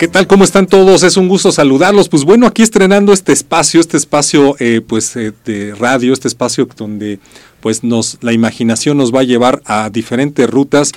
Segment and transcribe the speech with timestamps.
[0.00, 0.26] ¿Qué tal?
[0.26, 1.02] ¿Cómo están todos?
[1.02, 2.08] Es un gusto saludarlos.
[2.08, 6.66] Pues bueno, aquí estrenando este espacio, este espacio eh, pues eh, de radio, este espacio
[6.74, 7.18] donde
[7.60, 10.92] pues nos la imaginación nos va a llevar a diferentes rutas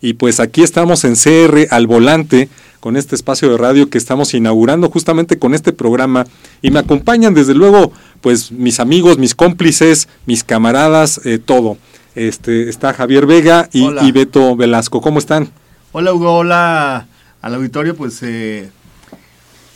[0.00, 2.48] y pues aquí estamos en CR al volante
[2.80, 6.26] con este espacio de radio que estamos inaugurando justamente con este programa
[6.60, 11.78] y me acompañan desde luego pues mis amigos, mis cómplices, mis camaradas, eh, todo.
[12.16, 15.00] Este está Javier Vega y, y Beto Velasco.
[15.00, 15.52] ¿Cómo están?
[15.92, 17.06] Hola Hugo, hola
[17.42, 18.70] al auditorio, pues eh,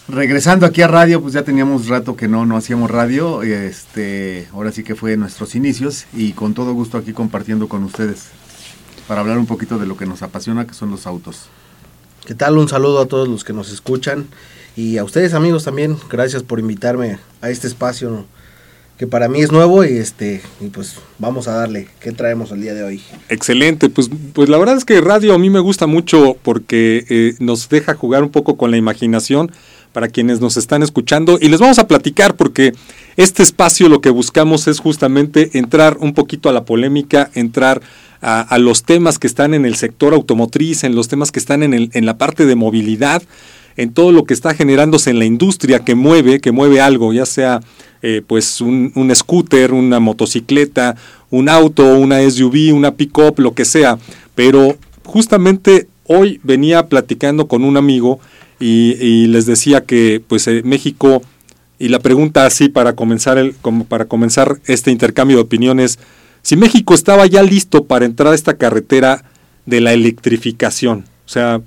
[0.08, 4.72] regresando aquí a radio, pues ya teníamos rato que no, no hacíamos radio, este, ahora
[4.72, 8.26] sí que fue nuestros inicios y con todo gusto aquí compartiendo con ustedes
[9.06, 11.48] para hablar un poquito de lo que nos apasiona, que son los autos.
[12.24, 12.56] ¿Qué tal?
[12.58, 14.26] Un saludo a todos los que nos escuchan
[14.76, 18.26] y a ustedes amigos también, gracias por invitarme a este espacio
[19.02, 22.60] que para mí es nuevo y este y pues vamos a darle qué traemos el
[22.60, 23.02] día de hoy.
[23.28, 27.34] Excelente, pues pues la verdad es que radio a mí me gusta mucho porque eh,
[27.40, 29.50] nos deja jugar un poco con la imaginación
[29.92, 32.74] para quienes nos están escuchando y les vamos a platicar porque
[33.16, 37.82] este espacio lo que buscamos es justamente entrar un poquito a la polémica, entrar
[38.20, 41.64] a, a los temas que están en el sector automotriz, en los temas que están
[41.64, 43.20] en, el, en la parte de movilidad,
[43.76, 47.26] en todo lo que está generándose en la industria que mueve, que mueve algo, ya
[47.26, 47.62] sea
[48.02, 50.96] eh, pues un, un, scooter, una motocicleta,
[51.30, 53.98] un auto, una SUV, una pick-up, lo que sea.
[54.34, 58.20] Pero justamente hoy venía platicando con un amigo
[58.62, 61.22] y, les decía que pues eh, México,
[61.78, 65.98] y la pregunta así para comenzar, el, como para comenzar este intercambio de opiniones,
[66.42, 69.24] si México estaba ya listo para entrar a esta carretera
[69.66, 71.04] de la electrificación.
[71.26, 71.60] O sea,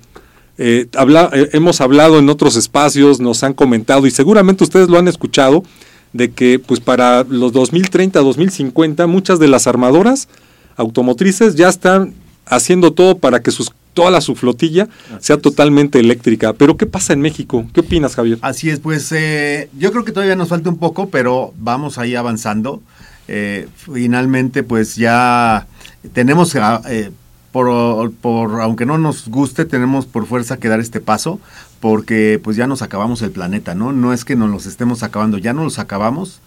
[0.58, 4.98] eh, habla, eh, hemos hablado en otros espacios, nos han comentado y seguramente ustedes lo
[4.98, 5.64] han escuchado,
[6.12, 10.28] de que pues para los 2030, 2050 muchas de las armadoras
[10.76, 12.14] automotrices ya están
[12.46, 14.88] haciendo todo para que sus toda la, su flotilla
[15.20, 16.52] sea totalmente eléctrica.
[16.52, 17.66] Pero ¿qué pasa en México?
[17.72, 18.38] ¿Qué opinas, Javier?
[18.42, 22.14] Así es, pues eh, yo creo que todavía nos falta un poco, pero vamos ahí
[22.14, 22.82] avanzando.
[23.26, 25.66] Eh, finalmente, pues ya
[26.12, 27.10] tenemos, eh,
[27.52, 31.40] por, por, aunque no nos guste, tenemos por fuerza que dar este paso,
[31.80, 33.92] porque pues ya nos acabamos el planeta, ¿no?
[33.92, 36.40] No es que nos los estemos acabando, ya no los acabamos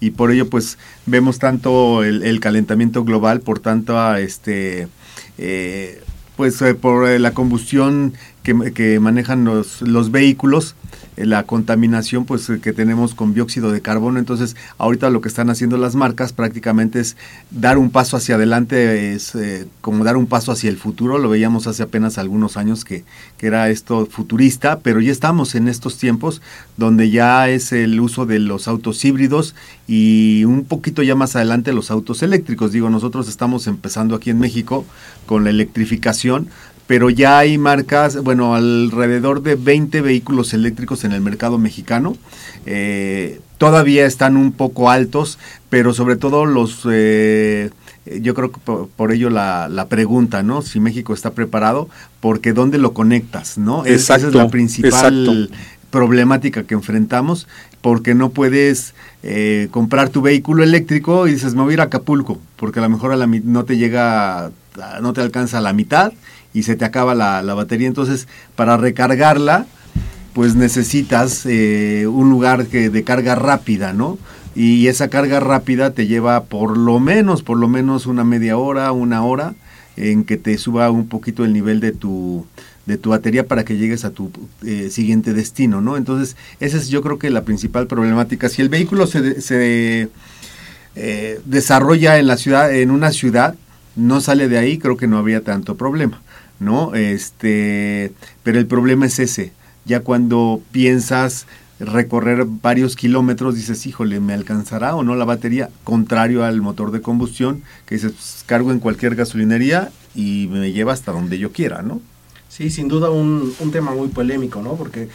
[0.00, 4.88] y por ello pues vemos tanto el, calentamiento global, por tanto este
[5.38, 6.02] eh,
[6.36, 10.85] pues eh, por eh, la combustión que, que manejan los, los vehículos, eh,
[11.16, 14.18] la contaminación pues que tenemos con dióxido de carbono.
[14.18, 17.16] Entonces, ahorita lo que están haciendo las marcas prácticamente es
[17.50, 21.18] dar un paso hacia adelante, es eh, como dar un paso hacia el futuro.
[21.18, 23.04] Lo veíamos hace apenas algunos años que,
[23.38, 26.42] que era esto futurista, pero ya estamos en estos tiempos
[26.76, 29.54] donde ya es el uso de los autos híbridos
[29.88, 32.72] y un poquito ya más adelante los autos eléctricos.
[32.72, 34.84] Digo, nosotros estamos empezando aquí en México
[35.26, 36.48] con la electrificación,
[36.86, 42.16] pero ya hay marcas, bueno, alrededor de 20 vehículos eléctricos en el mercado mexicano.
[42.64, 45.38] Eh, todavía están un poco altos,
[45.68, 46.86] pero sobre todo los...
[46.90, 47.70] Eh,
[48.20, 50.62] yo creo que por, por ello la, la, pregunta, ¿no?
[50.62, 51.88] Si México está preparado,
[52.20, 53.84] porque ¿dónde lo conectas, no?
[53.84, 55.54] Exacto, Esa es la principal exacto.
[55.90, 57.48] problemática que enfrentamos,
[57.80, 61.84] porque no puedes eh, comprar tu vehículo eléctrico y dices, me voy a ir a
[61.84, 64.52] Acapulco, porque a lo mejor a la, no te llega,
[65.02, 66.12] no te alcanza a la mitad
[66.56, 67.86] y se te acaba la, la batería.
[67.86, 69.66] Entonces, para recargarla,
[70.32, 74.16] pues necesitas eh, un lugar que, de carga rápida, ¿no?
[74.54, 78.90] Y esa carga rápida te lleva por lo menos, por lo menos una media hora,
[78.92, 79.54] una hora,
[79.98, 82.46] en que te suba un poquito el nivel de tu,
[82.86, 84.30] de tu batería para que llegues a tu
[84.64, 85.98] eh, siguiente destino, ¿no?
[85.98, 88.48] Entonces, esa es yo creo que la principal problemática.
[88.48, 90.08] Si el vehículo se, se
[90.94, 93.56] eh, desarrolla en la ciudad, en una ciudad,
[93.94, 96.22] no sale de ahí, creo que no habría tanto problema.
[96.58, 96.94] ¿No?
[96.94, 98.12] Este,
[98.42, 99.52] pero el problema es ese.
[99.84, 101.46] Ya cuando piensas
[101.78, 105.70] recorrer varios kilómetros, dices, híjole, ¿me alcanzará o no la batería?
[105.84, 110.92] Contrario al motor de combustión, que dices, pues, cargo en cualquier gasolinería y me lleva
[110.92, 112.00] hasta donde yo quiera, ¿no?
[112.48, 114.74] Sí, sin duda un, un tema muy polémico, ¿no?
[114.76, 115.08] Porque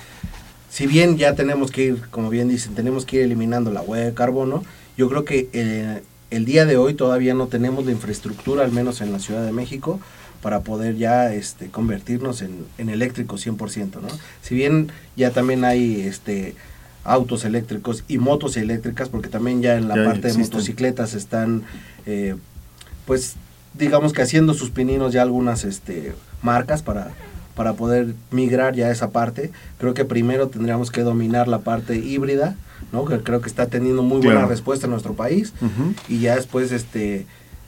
[0.70, 4.06] si bien ya tenemos que ir, como bien dicen, tenemos que ir eliminando la huella
[4.06, 4.64] de carbono,
[4.98, 9.02] yo creo que eh, el día de hoy todavía no tenemos la infraestructura, al menos
[9.02, 10.00] en la Ciudad de México,
[10.42, 14.08] para poder ya este, convertirnos en, en eléctrico 100%, ¿no?
[14.42, 16.56] Si bien ya también hay este,
[17.04, 20.44] autos eléctricos y motos eléctricas, porque también ya en la ya parte existen.
[20.44, 21.64] de motocicletas están,
[22.06, 22.36] eh,
[23.06, 23.36] pues,
[23.74, 27.12] digamos que haciendo sus pininos ya algunas este, marcas para,
[27.56, 29.52] para poder migrar ya a esa parte.
[29.80, 32.56] Creo que primero tendríamos que dominar la parte híbrida,
[32.92, 33.06] ¿no?
[33.06, 34.50] Que creo que está teniendo muy buena claro.
[34.50, 35.54] respuesta en nuestro país.
[35.62, 35.96] Uh -huh.
[36.10, 37.26] Y ya después este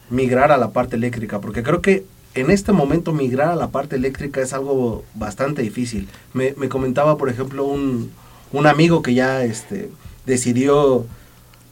[0.09, 2.05] migrar a la parte eléctrica, porque creo que
[2.35, 6.07] en este momento migrar a la parte eléctrica es algo bastante difícil.
[6.33, 8.12] Me, me comentaba, por ejemplo, un,
[8.51, 9.89] un, amigo que ya este,
[10.25, 11.06] decidió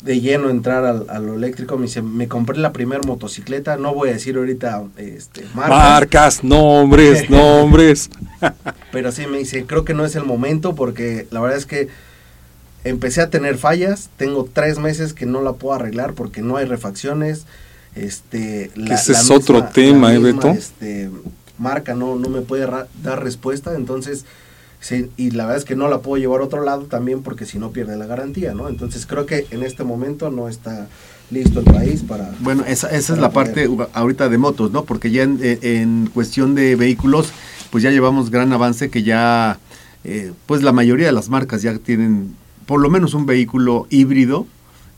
[0.04, 1.78] de lleno entrar al, a lo eléctrico.
[1.78, 5.69] Me dice, me compré la primera motocicleta, no voy a decir ahorita este, marcas.
[5.69, 8.10] Marcas, nombres, nombres.
[8.92, 11.88] Pero sí, me dice, creo que no es el momento porque la verdad es que
[12.84, 16.66] empecé a tener fallas, tengo tres meses que no la puedo arreglar porque no hay
[16.66, 17.46] refacciones.
[17.96, 20.50] Este, la, ese es otro tema, ¿eh, Beto?
[20.50, 21.10] Este,
[21.58, 22.68] marca no, no me puede
[23.04, 24.26] dar respuesta, entonces,
[24.80, 27.46] sí, y la verdad es que no la puedo llevar a otro lado también porque
[27.46, 28.70] si no pierde la garantía, ¿no?
[28.70, 30.88] Entonces creo que en este momento no está
[31.30, 32.32] listo el país para...
[32.40, 34.84] Bueno, esa, esa es la parte ahorita de motos, ¿no?
[34.84, 37.32] Porque ya en, en, cuestión de vehículos,
[37.72, 39.60] pues ya llevamos gran avance que ya,
[40.04, 42.36] eh, pues la mayoría de las marcas ya tienen
[42.66, 44.46] por lo menos un vehículo híbrido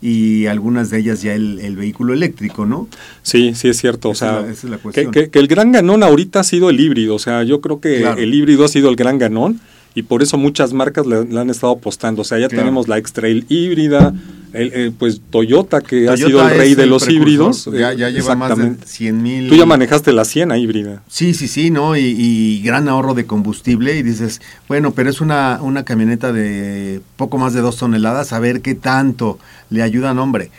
[0.03, 2.89] y algunas de ellas ya el, vehículo eléctrico, ¿no?
[3.21, 4.09] Sí, sí es cierto.
[4.09, 4.45] o sea,
[4.91, 7.15] que, el gran ganón ahorita ha sido el híbrido.
[7.15, 9.61] O sea, yo creo que el híbrido ha sido el gran ganón
[9.95, 12.23] y por eso muchas marcas le, han estado apostando.
[12.23, 14.13] O sea, ya tenemos la X-Trail híbrida,
[14.51, 17.69] el, pues Toyota, que ha sido el rey de los híbridos.
[17.71, 19.49] Ya, ya lleva más de 100 mil.
[19.49, 21.03] Tú ya manejaste la Siena híbrida.
[21.07, 21.95] Sí, sí, sí, ¿no?
[21.95, 23.95] Y, gran ahorro de combustible.
[23.95, 28.39] Y dices, bueno, pero es una, una camioneta de poco más de dos toneladas, a
[28.39, 29.37] ver qué tanto
[29.69, 30.49] le ayudan, hombre.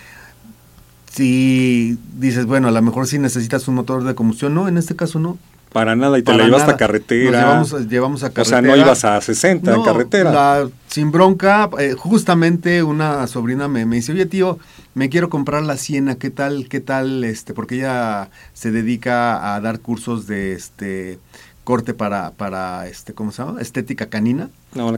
[1.13, 4.97] Si dices, bueno, a lo mejor sí necesitas un motor de combustión, no, en este
[4.97, 5.39] caso no
[5.75, 7.57] para nada, y te la llevas a carretera.
[7.57, 8.43] Nos llevamos, a carretera.
[8.43, 10.69] O sea, no ibas a 60 en carretera.
[10.87, 14.61] sin bronca, eh, justamente una sobrina me, me dice, oye tío,
[14.95, 17.25] me quiero comprar la Siena, ¿qué tal, qué tal?
[17.25, 21.19] este Porque ella se dedica a dar cursos de este
[21.65, 23.61] corte para, para este, ¿cómo se llama?
[23.61, 24.51] Estética canina.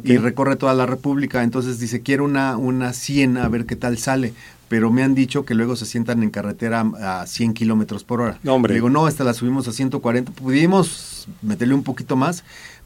[0.05, 1.43] y recorre toda la República.
[1.43, 4.35] Entonces dice, quiero una, una Siena, a ver qué tal sale
[4.69, 8.39] pero me han dicho que luego se sientan en carretera a 100 kilómetros por hora.
[8.43, 8.75] No, hombre.
[8.75, 10.33] digo, no, esta la subimos a 140.
[10.33, 12.43] Pudimos meterle un poquito más,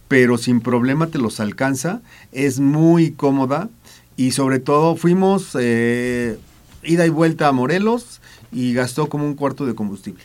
[0.09, 2.03] pero sin problema te los alcanza.
[2.33, 3.71] Es muy cómoda
[4.17, 6.39] y sobre todo fuimos eh,
[6.83, 8.21] ida y vuelta a Morelos
[8.53, 10.23] y gastó como un cuarto de combustible.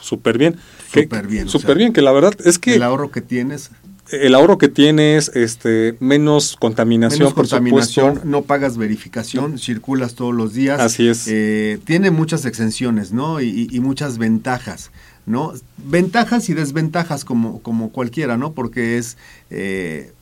[0.00, 0.56] Súper bien.
[0.92, 1.48] Súper bien.
[1.48, 2.74] Súper bien, que la verdad es que...
[2.74, 3.70] El ahorro que tienes
[4.12, 10.34] el ahorro que tienes, este, menos contaminación, menos por contaminación, no pagas verificación, circulas todos
[10.34, 10.80] los días.
[10.80, 11.26] Así es.
[11.28, 13.40] Eh, tiene muchas exenciones, ¿no?
[13.40, 14.90] Y, muchas ventajas,
[15.24, 15.52] ¿no?
[15.78, 18.52] Ventajas y desventajas como, como cualquiera, ¿no?
[18.52, 19.16] Porque es
[19.50, 20.12] eh,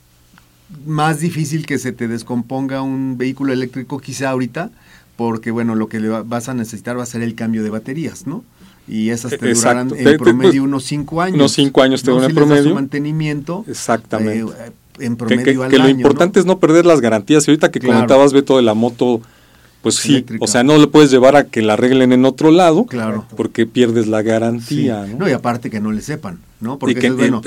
[0.85, 4.71] más difícil que se te descomponga un vehículo eléctrico quizá ahorita,
[5.15, 8.25] porque, bueno, lo que le vas a necesitar va a ser el cambio de baterías,
[8.25, 8.43] ¿no?
[8.91, 11.35] Y esas te durarán en promedio unos cinco años.
[11.35, 12.75] Unos cinco años te duran en promedio.
[12.75, 13.63] mantenimiento.
[13.67, 14.53] Exactamente.
[14.65, 17.47] Eh, en promedio que, lo importante es no perder las garantías.
[17.47, 19.21] Y ahorita que comentabas, Beto, de la moto,
[19.81, 22.85] pues sí, o sea, no le puedes llevar a que la arreglen en otro lado,
[22.85, 23.25] claro.
[23.37, 25.07] porque pierdes la garantía.
[25.17, 25.27] ¿no?
[25.27, 26.77] y aparte que no le sepan, ¿no?
[26.77, 27.41] Porque es, bueno,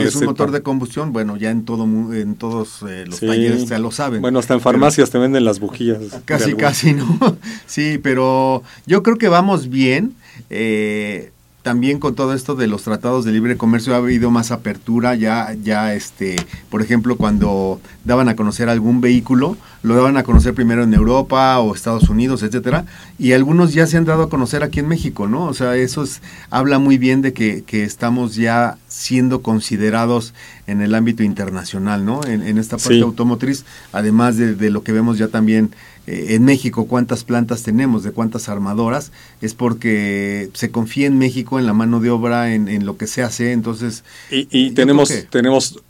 [0.00, 3.78] es, un motor de combustión, bueno, ya en todo en todos eh, los talleres ya
[3.78, 4.22] lo saben.
[4.22, 5.98] Bueno, hasta en farmacias te venden las bujías.
[6.24, 7.36] Casi, casi, ¿no?
[7.66, 10.14] sí, pero yo creo que vamos bien.
[10.50, 11.32] Eh,
[11.68, 15.54] también con todo esto de los tratados de libre comercio ha habido más apertura, ya,
[15.62, 16.36] ya este,
[16.70, 21.58] por ejemplo, cuando daban a conocer algún vehículo, lo daban a conocer primero en Europa
[21.58, 22.86] o Estados Unidos, etcétera,
[23.18, 25.44] y algunos ya se han dado a conocer aquí en México, ¿no?
[25.44, 26.04] O sea, eso
[26.48, 30.32] habla muy bien de que, estamos ya siendo considerados
[30.66, 32.24] en el ámbito internacional, ¿no?
[32.24, 35.70] En, esta parte automotriz, además de, de lo que vemos ya también
[36.08, 39.12] eh, en México cuántas plantas tenemos, de cuántas armadoras,
[39.42, 43.22] es porque se confía en México en la mano de obra, en, lo que se
[43.22, 44.04] hace, entonces...
[44.30, 45.82] Y, tenemos, tenemos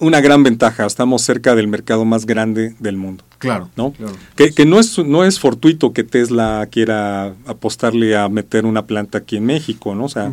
[0.00, 3.22] una gran ventaja, estamos cerca del mercado más grande del mundo.
[3.38, 3.68] Claro.
[3.76, 3.94] ¿no?
[4.34, 9.36] Que, no, es, no es fortuito que Tesla quiera apostarle a meter una planta aquí
[9.36, 10.06] en México, ¿no?
[10.06, 10.32] O sea,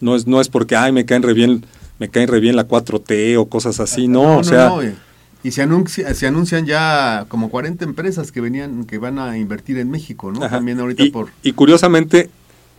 [0.00, 1.66] no, es, no es porque, ay, me caen re bien,
[1.98, 4.72] me caen re bien la 4T o cosas así, no, o sea...
[4.80, 4.94] Eh.
[5.42, 9.78] Y se, anuncia, se anuncian ya como 40 empresas que venían que van a invertir
[9.78, 10.40] en México, ¿no?
[10.40, 12.28] También ahorita y, por y curiosamente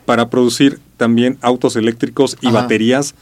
[0.05, 3.15] para producir también autos eléctricos y baterías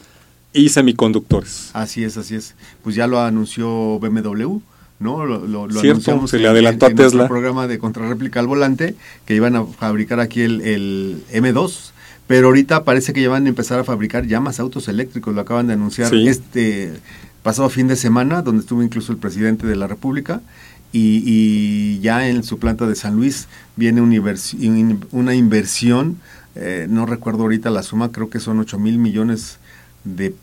[0.52, 1.70] y semiconductores.
[1.72, 2.54] Así es, así es.
[2.82, 4.58] Pues ya lo anunció BMW,
[4.98, 5.24] ¿no?
[5.24, 7.28] Lo, lo, Cierto, se le adelantó a Tesla.
[7.28, 8.94] programa de contrarréplica al volante
[9.24, 11.92] que iban a fabricar aquí el, el M2
[12.30, 15.40] pero ahorita parece que ya van a empezar a fabricar ya más autos eléctricos, lo
[15.40, 16.92] acaban de anunciar este
[17.42, 20.40] pasado fin de semana, donde estuvo incluso el presidente de la República,
[20.92, 26.18] y, ya en su planta de San Luis viene una inversión,
[26.56, 29.58] eh, no recuerdo ahorita la suma, creo que son 8 mil millones
[30.04, 30.34] de,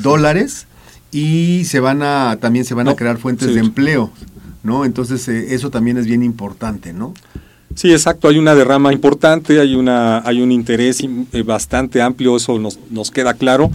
[0.00, 0.66] dólares.
[1.12, 4.10] y se van a, también se van a crear fuentes de empleo,
[4.62, 4.84] ¿no?
[4.84, 7.12] Entonces eh, eso también es bien importante, ¿no?
[7.74, 12.58] Sí, exacto, hay una derrama importante, hay, una, hay un interés eh, bastante amplio, eso
[12.58, 13.70] nos, nos queda claro.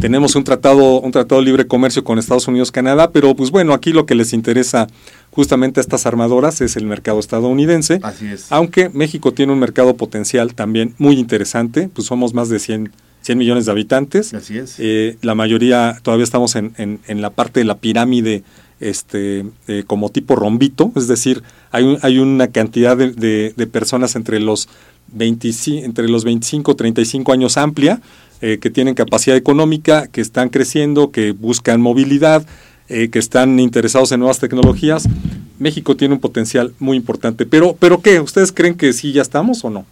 [0.00, 3.74] Tenemos un tratado, un tratado de libre comercio con Estados Unidos, Canadá, pero pues bueno,
[3.74, 4.86] aquí lo que les interesa
[5.32, 7.98] justamente a estas armadoras es el mercado estadounidense.
[8.04, 8.46] Así es.
[8.50, 13.38] Aunque México tiene un mercado potencial también muy interesante, pues somos más de 100, 100
[13.38, 14.34] millones de habitantes.
[14.34, 14.76] Así es.
[14.78, 18.44] Eh, la mayoría todavía estamos en, en, en la parte de la pirámide
[18.78, 23.66] este, eh, como tipo rombito, es decir, hay, un, hay una cantidad de, de, de,
[23.66, 24.68] personas entre los,
[25.12, 28.00] 25, entre los 25 35 años amplia,
[28.40, 32.46] eh, que tienen capacidad económica, que están creciendo, que buscan movilidad,
[32.88, 35.04] eh, que están interesados en nuevas tecnologías.
[35.58, 37.46] México tiene un potencial muy importante.
[37.46, 38.20] Pero, pero ¿qué?
[38.20, 39.84] ¿Ustedes creen que sí ya estamos o no?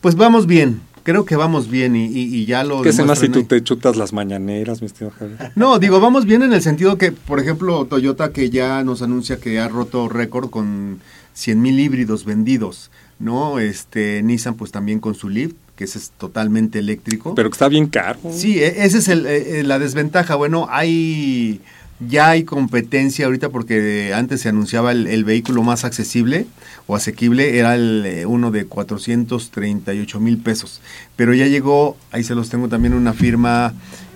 [0.00, 2.82] Pues vamos bien creo que vamos bien y, y, y ya lo...
[2.82, 5.52] ¿Qué se más si tú te chutas las mañaneras, mi estimado Javier?
[5.54, 9.38] No, digo, vamos bien en el sentido que, por ejemplo, Toyota que ya nos anuncia
[9.38, 10.98] que ha roto récord con
[11.34, 12.90] 100 mil híbridos vendidos,
[13.20, 13.60] ¿no?
[13.60, 17.34] Este, Nissan pues también con su Leaf, que ese es totalmente eléctrico.
[17.34, 18.18] Pero que está bien caro.
[18.32, 20.34] Sí, esa es el, eh, la desventaja.
[20.34, 21.60] Bueno, hay
[22.00, 26.46] ya hay competencia ahorita porque antes se anunciaba el, el vehículo más accesible
[26.86, 30.80] o asequible, era el, eh, uno de 438 mil pesos.
[31.16, 33.74] Pero ya llegó, ahí se los tengo también, una firma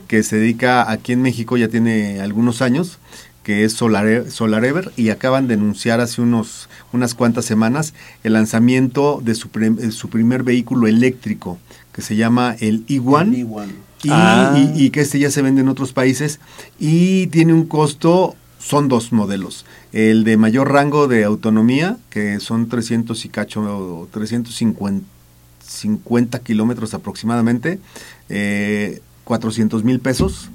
[0.09, 2.99] que se dedica aquí en México, ya tiene algunos años,
[3.43, 7.95] que es Solar, Solarever, y acaban de anunciar hace unos, unas cuantas semanas
[8.25, 11.59] el lanzamiento de su, pre, su primer vehículo eléctrico,
[11.93, 13.35] que se llama el Iguan.
[13.35, 13.71] El Iguan.
[14.03, 14.55] Y, ah.
[14.57, 16.41] y, y, que este ya se vende en otros países
[16.79, 19.67] y tiene un costo, son dos modelos.
[19.93, 25.05] El de mayor rango de autonomía, que son 300 y cacho, 350
[25.71, 27.79] 50 kilómetros aproximadamente,
[28.29, 30.51] eh, 400 mil pesos.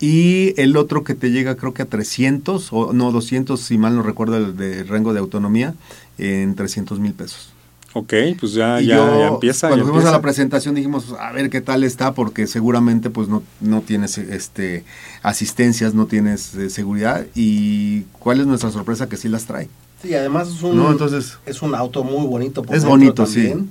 [0.00, 3.96] Y el otro que te llega creo que a 300, o no, 200 si mal
[3.96, 5.74] no recuerdo el de rango de autonomía,
[6.18, 7.50] en 300 mil pesos.
[7.94, 9.68] Ok, pues ya, ya, yo, ya, empieza.
[9.68, 10.08] Cuando ya fuimos empieza.
[10.10, 14.18] a la presentación dijimos, a ver qué tal está, porque seguramente pues no, no tienes
[14.18, 14.84] este,
[15.22, 17.26] asistencias, no tienes eh, seguridad.
[17.34, 19.68] Y cuál es nuestra sorpresa que sí las trae.
[20.02, 22.62] Sí, además es un, no, entonces, es un auto muy bonito.
[22.70, 23.58] es bonito, también.
[23.58, 23.68] sí.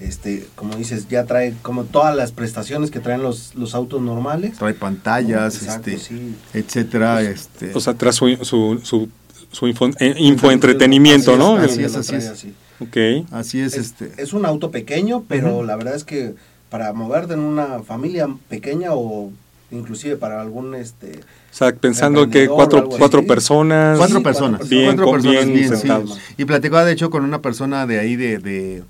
[0.00, 4.58] Este, como dices, ya trae como todas las prestaciones que traen los, los autos normales.
[4.58, 6.34] Trae pantallas, Exacto, este, sí.
[6.52, 7.14] etcétera.
[7.16, 7.72] Pues, este.
[7.74, 9.08] O sea, trae su, su, su,
[9.52, 11.56] su info, eh, infoentretenimiento, ¿no?
[11.56, 12.26] Así es, así es.
[12.26, 12.54] Así.
[12.80, 13.24] Okay.
[13.30, 14.12] Así es, es, este.
[14.16, 15.66] Es un auto pequeño, pero uh -huh.
[15.66, 16.34] la verdad es que
[16.70, 19.30] para moverte en una familia pequeña o
[19.70, 21.20] inclusive para algún este
[21.54, 23.96] o sea, pensando que cuatro, cuatro personas.
[23.96, 24.68] Cuatro personas.
[24.68, 25.88] Bien, cuatro personas bien, bien, sí.
[26.36, 28.82] Y platicaba de hecho con una persona de ahí de, de,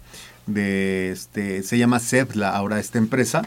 [0.47, 3.43] de este, se llama Zepla, ahora esta empresa.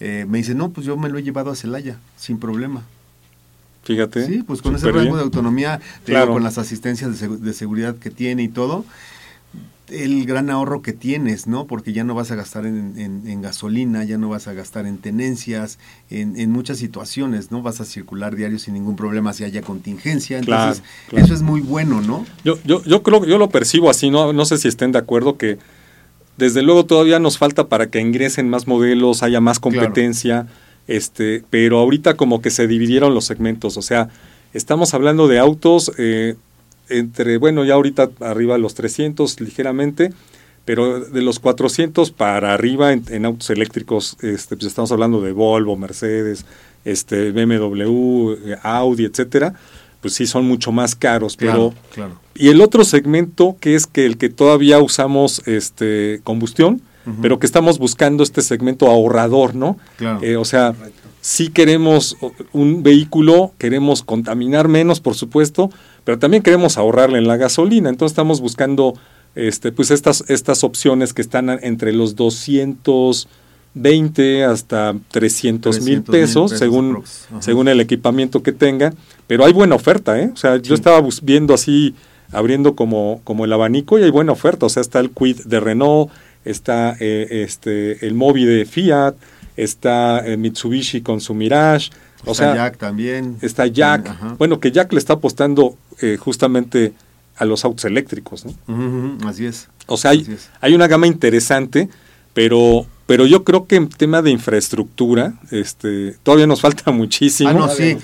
[0.00, 2.84] Eh, me dice, no, pues yo me lo he llevado a Celaya, sin problema.
[3.82, 4.26] Fíjate.
[4.26, 5.16] Sí, pues con ese rango bien.
[5.16, 6.26] de autonomía, claro.
[6.26, 8.84] digo, con las asistencias de, seg de, seguridad que tiene y todo,
[9.88, 11.66] el gran ahorro que tienes, ¿no?
[11.66, 14.86] Porque ya no vas a gastar en, en, en gasolina, ya no vas a gastar
[14.86, 15.78] en tenencias,
[16.10, 17.62] en, en, muchas situaciones, ¿no?
[17.62, 20.38] Vas a circular diario sin ningún problema si haya contingencia.
[20.38, 21.24] Entonces, claro, claro.
[21.24, 22.26] eso es muy bueno, ¿no?
[22.44, 24.32] Yo, yo, yo creo yo lo percibo así, ¿no?
[24.32, 25.58] No sé si estén de acuerdo que
[26.38, 30.58] desde luego todavía nos falta para que ingresen más modelos, haya más competencia, claro.
[30.86, 34.08] este, pero ahorita como que se dividieron los segmentos, o sea,
[34.54, 36.36] estamos hablando de autos eh,
[36.88, 40.12] entre, bueno, ya ahorita arriba los 300 ligeramente,
[40.64, 45.32] pero de los 400 para arriba en, en autos eléctricos, este, pues estamos hablando de
[45.32, 46.44] Volvo, Mercedes,
[46.84, 49.54] este, BMW, Audi, etcétera,
[50.00, 52.20] pues sí son mucho más caros, claro, pero claro.
[52.34, 57.16] y el otro segmento que es que el que todavía usamos este combustión, uh -huh.
[57.20, 59.76] pero que estamos buscando este segmento ahorrador, ¿no?
[59.96, 60.20] Claro.
[60.22, 60.74] Eh, o sea,
[61.20, 62.16] si sí queremos
[62.52, 65.70] un vehículo, queremos contaminar menos, por supuesto,
[66.04, 68.94] pero también queremos ahorrarle en la gasolina, entonces estamos buscando
[69.34, 72.16] este pues estas estas opciones que están entre los
[73.78, 77.02] 220 hasta 300 mil pesos, pesos, según
[77.40, 78.92] según el equipamiento que tenga,
[79.26, 80.30] pero hay buena oferta, ¿eh?
[80.32, 80.62] O sea, sí.
[80.62, 81.94] yo estaba viendo así
[82.32, 85.60] abriendo como como el abanico y hay buena oferta, o sea, está el Quid de
[85.60, 86.10] Renault,
[86.44, 89.14] está eh, este el Mobi de Fiat,
[89.56, 91.90] está eh, Mitsubishi con su Mirage,
[92.24, 93.36] o está sea, Jack también.
[93.40, 94.08] Está Jack.
[94.08, 94.36] Ajá.
[94.38, 96.92] Bueno, que Jack le está apostando eh, justamente
[97.36, 98.50] a los autos eléctricos, ¿no?
[98.66, 99.68] Uh -huh, así es.
[99.86, 100.26] O sea, hay,
[100.60, 101.88] hay, una gama interesante,
[102.34, 107.48] pero, pero yo creo que en tema de infraestructura, este, todavía nos falta muchísimo.
[107.48, 107.96] Ah, no, sí.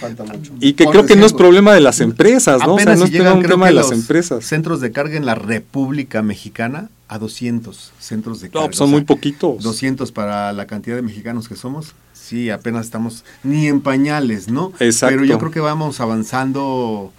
[0.61, 2.77] Y que Por creo ejemplo, que no es problema de las empresas, ¿no?
[2.77, 4.43] O sea, no si es llegan, un tema de las empresas.
[4.47, 8.63] Centros de carga en la República Mexicana a 200 centros de carga.
[8.63, 9.63] No, pues son o sea, muy poquitos.
[9.63, 11.93] 200 para la cantidad de mexicanos que somos.
[12.15, 14.73] Sí, apenas estamos ni en pañales, ¿no?
[14.81, 15.17] Exacto.
[15.17, 17.13] Pero yo creo que vamos avanzando,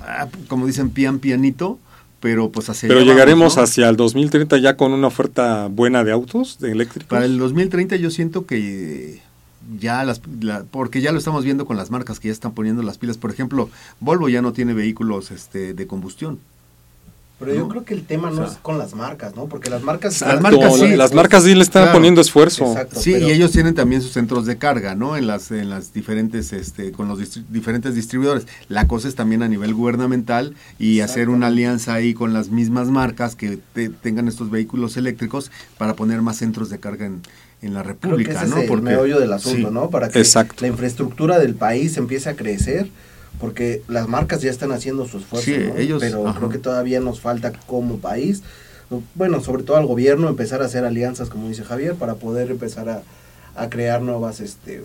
[0.00, 1.78] ah, como dicen, pian pianito,
[2.20, 3.62] pero pues hacia Pero llegaremos vamos, ¿no?
[3.62, 7.08] hacia el 2030 ya con una oferta buena de autos, de eléctricos.
[7.08, 9.20] Para el 2030 yo siento que
[9.78, 12.82] ya las, la- porque ya lo estamos viendo con las marcas que ya están poniendo
[12.82, 13.18] las pilas.
[13.18, 13.70] Por ejemplo,
[14.00, 16.38] Volvo ya no tiene vehículos este, de combustión.
[17.40, 19.46] Pero yo creo que el tema no O sea, es con las marcas, ¿no?
[19.46, 20.20] Porque las marcas...
[20.22, 20.96] Las marcas sí.
[20.96, 21.96] las marcas sí le están Claro.
[21.98, 22.66] poniendo esfuerzo.
[22.66, 22.98] Exacto.
[22.98, 25.16] Sí, pero- y ellos tienen también sus centros de carga, ¿no?
[25.16, 28.48] En las, en las diferentes, este, con los distri- diferentes distribuidores.
[28.68, 32.88] La cosa es también a nivel gubernamental y hacer una alianza ahí con las mismas
[32.88, 37.22] marcas que te- tengan estos vehículos eléctricos para poner más centros de carga en,
[37.62, 38.56] en la Creo que República, ese ¿no?
[38.56, 39.74] es el Porque- meollo del asunto, sí.
[39.74, 39.90] ¿no?
[39.90, 40.56] Para que Exacto.
[40.62, 42.88] la infraestructura del país empiece a crecer,
[43.40, 45.76] porque las marcas ya están haciendo su esfuerzo, Sí, ¿no?
[45.76, 46.38] ellos- pero ajá.
[46.38, 48.42] creo que todavía nos falta como país,
[49.14, 52.88] bueno, sobre todo al gobierno, empezar a hacer alianzas, como dice Javier, para poder empezar
[52.88, 53.02] a,
[53.54, 54.82] a crear nuevas, este,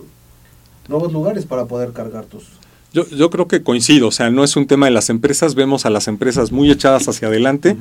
[0.88, 2.44] nuevos lugares para poder cargar tus...
[2.92, 5.84] Yo, yo creo que coincido, o sea, no es un tema de las empresas, vemos
[5.84, 7.76] a las empresas muy echadas hacia adelante.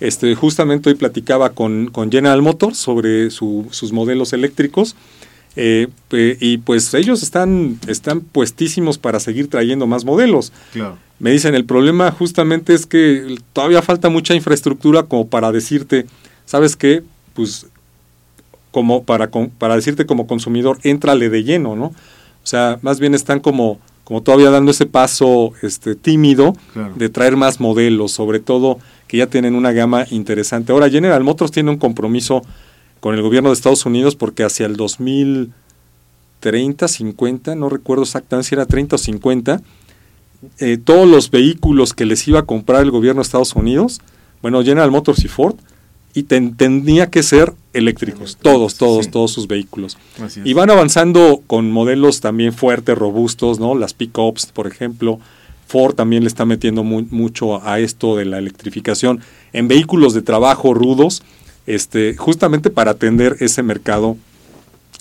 [0.00, 4.96] Este, justamente hoy platicaba con, con General Motors sobre su- sus modelos eléctricos
[5.56, 10.52] eh, pe- y pues ellos están, están puestísimos para seguir trayendo más modelos.
[10.72, 10.96] Claro.
[11.18, 16.06] Me dicen, el problema justamente es que todavía falta mucha infraestructura como para decirte,
[16.46, 17.02] ¿sabes qué?
[17.34, 17.66] Pues
[18.70, 21.86] como para, para decirte como consumidor, éntrale de lleno, ¿no?
[21.86, 21.94] O
[22.46, 26.94] sea, más bien están como, como todavía dando ese paso este, tímido Claro.
[26.96, 28.78] de traer más modelos, sobre todo
[29.08, 30.72] que ya tienen una gama interesante.
[30.72, 32.42] Ahora, General Motors tiene un compromiso
[33.00, 34.76] con el gobierno de Estados Unidos porque hacia el
[36.40, 39.60] 2030, 50, no recuerdo exactamente si era 30 o 50,
[40.58, 44.00] eh, todos los vehículos que les iba a comprar el gobierno de Estados Unidos,
[44.42, 45.56] bueno, General Motors y Ford,
[46.14, 49.10] y ten- tenía que ser eléctricos, todos, todos, sí.
[49.10, 49.96] todos sus vehículos.
[50.44, 53.74] Y van avanzando con modelos también fuertes, robustos, ¿no?
[53.76, 55.20] Las pickups, por ejemplo.
[55.68, 59.20] Ford también le está metiendo mu- mucho a esto de la electrificación
[59.52, 61.22] en vehículos de trabajo rudos,
[61.74, 64.16] este, justamente para atender ese mercado,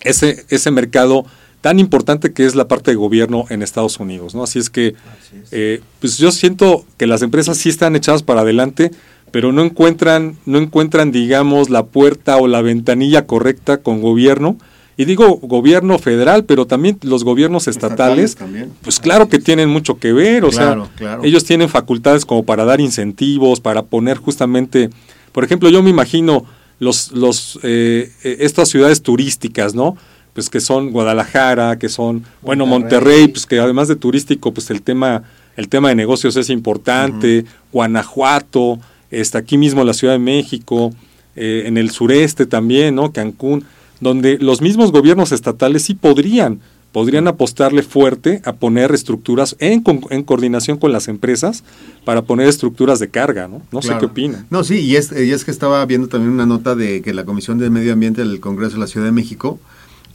[0.01, 1.25] ese, ese mercado
[1.62, 4.43] tan importante que es la parte de gobierno en Estados Unidos, ¿no?
[4.43, 5.49] Así es que Así es.
[5.51, 8.91] eh, pues yo siento que las empresas sí están echadas para adelante,
[9.32, 14.58] pero no encuentran, no encuentran, digamos, la puerta o la ventanilla correcta con gobierno.
[14.95, 18.71] Y digo gobierno federal, pero también los gobiernos estatales, Estatales también.
[18.82, 21.23] pues claro que tienen mucho que ver, o Claro, sea, claro.
[21.23, 24.89] ellos tienen facultades como para dar incentivos, para poner justamente,
[25.32, 26.43] por ejemplo, yo me imagino
[26.79, 29.97] los, los, eh, eh, estas ciudades turísticas, ¿no?
[30.33, 33.01] Pues que son Guadalajara, que son, bueno, Monterrey.
[33.01, 35.23] Monterrey, pues que además de turístico, pues el tema,
[35.57, 38.79] el tema de negocios es importante, Guanajuato,
[39.11, 40.93] está aquí mismo la Ciudad de México,
[41.35, 43.11] eh, en el sureste también, ¿no?
[43.11, 43.65] Cancún,
[43.99, 46.59] donde los mismos gobiernos estatales sí podrían,
[46.91, 51.63] podrían apostarle fuerte a poner estructuras en, en coordinación con las empresas
[52.04, 53.62] para poner estructuras de carga, ¿no?
[53.71, 54.47] No sé qué opinan.
[54.49, 57.25] No, sí, y es, y es que estaba viendo también una nota de que la
[57.25, 59.60] Comisión de Medio Ambiente del Congreso de la Ciudad de México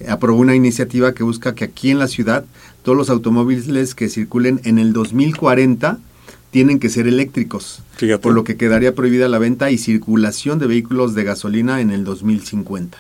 [0.01, 2.45] eh, aprobó una iniciativa que busca que aquí en la ciudad
[2.83, 5.99] todos los automóviles que circulen en el 2040
[6.51, 8.23] tienen que ser eléctricos, Fíjate.
[8.23, 12.05] por lo que quedaría prohibida la venta y circulación de vehículos de gasolina en el
[12.05, 12.99] 2050.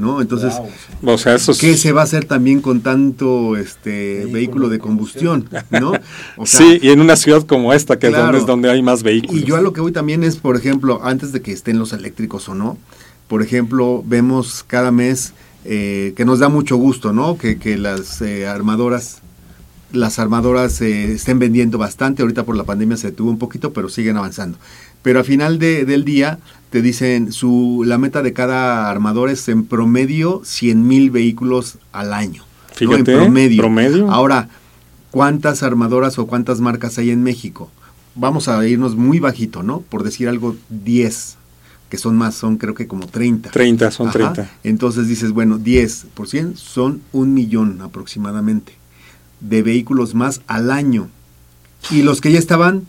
[0.00, 0.20] ¿No?
[0.20, 0.54] Entonces,
[1.02, 1.14] Wow.
[1.14, 4.78] O sea, eso es- ¿qué se va a hacer también con tanto este Vehículo de
[4.78, 5.48] combustión?
[5.70, 5.92] ¿no?
[6.36, 8.24] O sea, sí, y en una ciudad como esta, que es Claro.
[8.26, 9.42] donde es donde hay más vehículos.
[9.42, 11.92] y yo a lo que voy también es, por ejemplo, antes de que estén los
[11.92, 12.78] eléctricos o no,
[13.28, 15.32] por ejemplo, vemos cada mes
[15.64, 17.36] eh, que nos da mucho gusto, ¿no?
[17.36, 19.18] Que, que las eh, armadoras,
[19.92, 22.22] las armadoras eh, estén vendiendo bastante.
[22.22, 24.56] Ahorita por la pandemia se detuvo un poquito, pero siguen avanzando.
[25.02, 26.38] Pero al final de- del día
[26.70, 32.12] te dicen su la meta de cada armador es en promedio 100 mil vehículos al
[32.12, 32.42] año.
[32.42, 32.74] ¿no?
[32.76, 33.58] Fíjate, en promedio.
[33.62, 34.10] promedio.
[34.10, 34.48] Ahora,
[35.10, 37.70] ¿cuántas armadoras o cuántas marcas hay en México?
[38.14, 39.80] Vamos a irnos muy bajito, ¿no?
[39.80, 41.36] Por decir algo, 10,
[41.88, 43.50] que son más, son creo que como 30.
[43.50, 44.32] 30, son Ajá.
[44.32, 44.50] 30.
[44.64, 48.74] Entonces dices, bueno, 10 por 100 son un millón aproximadamente
[49.40, 51.08] de vehículos más al año.
[51.90, 52.86] Y los que ya estaban,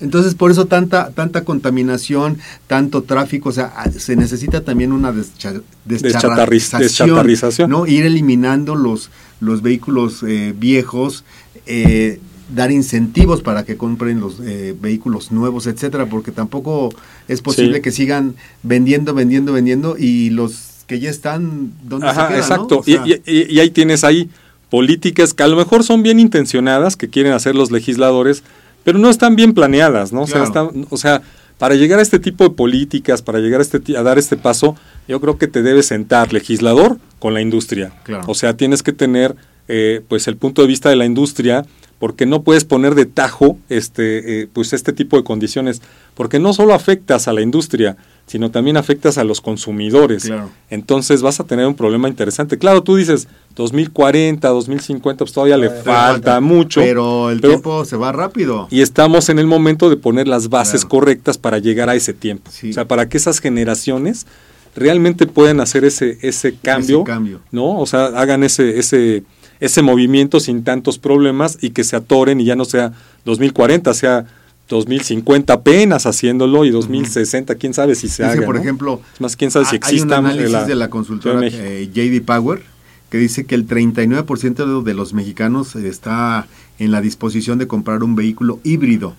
[0.00, 5.12] entonces por eso tanta tanta contaminación, tanto tráfico, o sea, a- se necesita también una
[5.12, 7.70] descha- descharrización.
[7.70, 7.86] ¿no?
[7.86, 11.24] Ir eliminando los, los vehículos eh, viejos,
[11.66, 12.20] eh,
[12.54, 16.94] dar incentivos para que compren los eh, vehículos nuevos, etcétera, porque tampoco
[17.28, 17.82] es posible Sí.
[17.82, 22.74] que sigan vendiendo, vendiendo, vendiendo y los que ya están, ¿dónde Ajá, se quedan, exacto.
[22.76, 22.80] no?
[22.80, 24.30] O sea, y, y- y ahí tienes ahí
[24.70, 28.44] políticas que a lo mejor son bien intencionadas, que quieren hacer los legisladores,
[28.86, 30.22] pero no están bien planeadas, ¿no?
[30.22, 31.20] O sea, están- o sea,
[31.58, 34.76] para llegar a este tipo de políticas, para llegar a, este, a dar este paso,
[35.08, 37.92] yo creo que te debes sentar legislador con la industria.
[38.04, 38.22] Claro.
[38.28, 39.34] O sea, tienes que tener
[39.68, 41.66] eh, pues el punto de vista de la industria
[41.98, 45.80] porque no puedes poner de tajo este, eh, pues este tipo de condiciones,
[46.14, 50.30] porque no solo afectas a la industria, sino también afectas a los consumidores.
[50.68, 52.58] Entonces vas a tener un problema interesante.
[52.58, 56.80] Claro, tú dices 2040, 2050, pues todavía le falta, mucho.
[56.80, 58.66] Pero el tiempo se va rápido.
[58.70, 62.50] Y estamos en el momento de poner las bases correctas para llegar a ese tiempo.
[62.50, 64.26] O sea, para que esas generaciones
[64.74, 67.78] realmente puedan hacer ese, ese cambio, cambio, ¿no?
[67.78, 69.24] O sea, hagan ese, ese,
[69.60, 72.92] ese movimiento sin tantos problemas y que se atoren y ya no sea
[73.24, 74.26] 2040, sea
[74.68, 78.44] 2050 apenas haciéndolo y 2060, quién sabe si se haga.
[78.44, 80.16] por ejemplo, más quién sabe si exista.
[80.16, 82.62] Hay un análisis de la consultora eh, JD Power
[83.10, 88.16] que dice que el 39% de los mexicanos está en la disposición de comprar un
[88.16, 89.14] vehículo híbrido,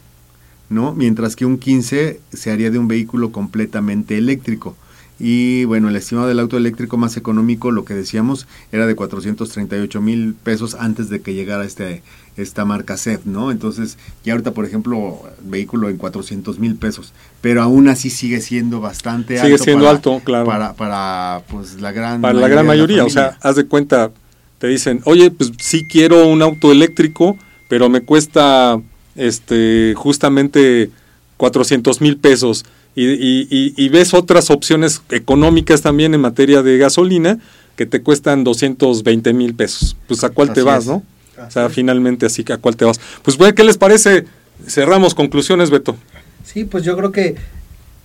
[0.70, 0.94] ¿no?
[0.94, 4.76] Mientras que un 15 se haría de un vehículo completamente eléctrico.
[5.20, 10.00] Y bueno, el estimado del auto eléctrico más económico, lo que decíamos, era de 438
[10.00, 12.04] mil pesos antes de que llegara este,
[12.38, 13.52] esta marca SED, ¿no?
[13.52, 18.80] Entonces, ya ahorita, por ejemplo, vehículo en 400 mil pesos, pero aún así sigue siendo
[18.80, 19.48] bastante alto.
[19.48, 20.46] Sigue siendo alto, claro.
[20.46, 24.12] Para, para pues, la gran Para la gran mayoría, o sea, haz de cuenta,
[24.60, 27.38] te dicen, oye, pues sí quiero un auto eléctrico,
[27.70, 28.80] pero me cuesta
[29.16, 30.92] este justamente
[31.38, 32.66] 400 mil pesos
[33.00, 37.40] y, ves otras opciones económicas también en materia de gasolina
[37.76, 39.96] que te cuestan 220 mil pesos.
[40.08, 41.04] Pues a cuál te vas, ¿no?
[41.38, 43.00] o sea, finalmente así que a cuál te vas.
[43.22, 44.26] Pues bueno, ¿qué les parece?
[44.68, 45.96] Cerramos conclusiones, Beto.
[46.44, 47.36] Sí, pues yo creo que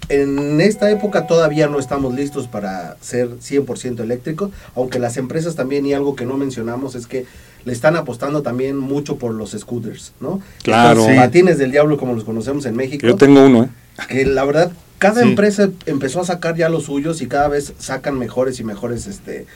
[0.08, 5.86] en esta época todavía no estamos listos para ser 100% eléctricos, aunque las empresas también,
[5.86, 7.26] y algo que no mencionamos, es que
[7.64, 10.40] le están apostando también mucho por los scooters, ¿no?
[10.62, 11.06] Claro.
[11.06, 13.06] Los patines del diablo, como los conocemos en México.
[13.06, 13.68] Yo tengo uno, ¿eh?
[14.08, 18.18] Que la verdad, cada empresa empezó a sacar ya los suyos y cada vez sacan
[18.18, 19.46] mejores y mejores este,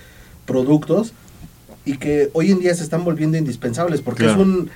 [0.45, 1.13] productos
[1.85, 4.71] y que hoy en día se están volviendo indispensables porque es un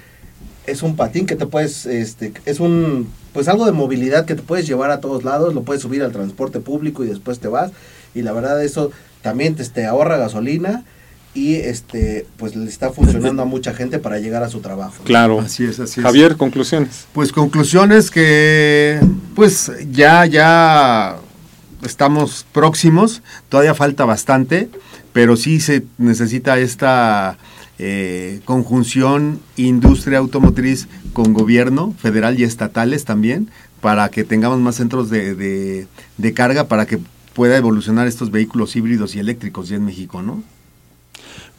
[0.67, 4.43] es un patín que te puedes este es un pues algo de movilidad que te
[4.43, 7.73] puedes llevar a todos lados, lo puedes subir al transporte público y después te vas
[8.15, 8.91] y la verdad eso
[9.23, 10.85] también te, te ahorra gasolina
[11.33, 15.05] y este pues le está funcionando a mucha gente para llegar a su trabajo.
[15.05, 15.41] Claro.
[15.41, 16.05] Así es, así es.
[16.05, 17.07] Javier, conclusiones.
[17.13, 18.99] Pues conclusiones que
[19.37, 21.17] pues ya ya
[21.85, 24.69] estamos próximos, todavía falta bastante,
[25.13, 27.39] pero sí se necesita esta
[27.83, 33.49] eh, conjunción industria automotriz con gobierno federal y estatales también,
[33.81, 35.87] para que tengamos más centros de, de,
[36.19, 36.99] de carga, para que
[37.33, 40.43] pueda evolucionar estos vehículos híbridos y eléctricos ya en México, ¿no?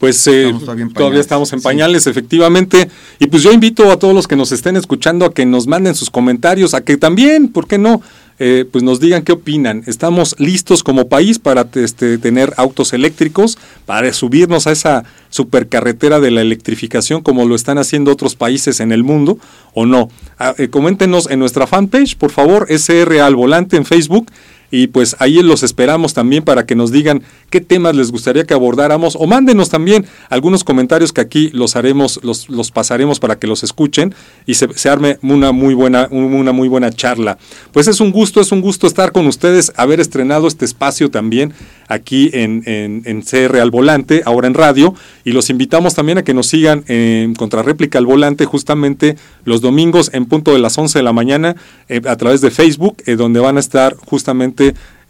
[0.02, 0.52] pues eh,
[0.94, 2.88] todavía, estamos en pañales, efectivamente.
[3.20, 5.94] Y pues yo invito a todos los que nos estén escuchando a que nos manden
[5.94, 8.02] sus comentarios, a que también, ¿por qué no?
[8.38, 9.82] Eh, pues nos digan qué opinan.
[9.86, 16.30] Estamos listos como país para este, tener autos eléctricos, para subirnos a esa supercarretera de
[16.30, 19.38] la electrificación como lo están haciendo otros países en el mundo
[19.74, 20.08] o no.
[20.38, 24.30] Ah, eh, coméntenos en nuestra fanpage, por favor, SR al volante en Facebook
[24.72, 28.54] y pues ahí los esperamos también para que nos digan qué temas les gustaría que
[28.54, 33.46] abordáramos o mándenos también algunos comentarios que aquí los haremos, los, los pasaremos para que
[33.46, 34.14] los escuchen
[34.46, 37.36] y se, arme una muy buena, una muy buena charla.
[37.72, 41.52] Pues es un gusto, es un gusto estar con ustedes, haber estrenado este espacio también
[41.88, 46.24] aquí en, en, en CR al volante, ahora en radio, y los invitamos también a
[46.24, 50.98] que nos sigan en Contrarréplica al volante justamente los domingos en punto de las 11
[50.98, 51.56] de la mañana
[51.90, 54.61] eh, a través de Facebook, eh, donde van a estar justamente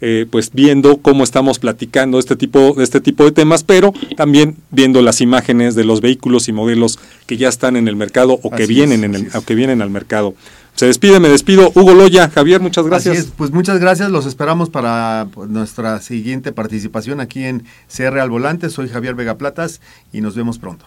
[0.05, 4.57] eh, pues viendo cómo estamos platicando este tipo, de este tipo de temas, pero también
[4.69, 8.51] viendo las imágenes de los vehículos y modelos que ya están en el mercado o
[8.51, 10.35] que vienen en el, o que vienen al mercado.
[10.75, 11.71] Se despide, me despido.
[11.75, 13.31] Hugo Loya, Javier, muchas gracias.
[13.37, 14.09] pues muchas gracias.
[14.11, 17.63] Los esperamos para pues, nuestra siguiente participación aquí en
[17.95, 18.69] CR al Volante.
[18.69, 20.85] Soy Javier Vega Platas y nos vemos pronto.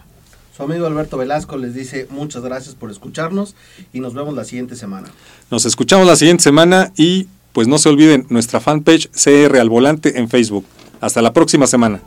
[0.55, 3.55] Su amigo Alberto Velasco les dice muchas gracias por escucharnos
[3.93, 5.07] y nos vemos la siguiente semana.
[5.51, 7.27] Nos escuchamos la siguiente semana y
[7.57, 10.63] pues no se olviden nuestra fanpage CR al Volante en Facebook.
[11.01, 12.01] Hasta la próxima semana.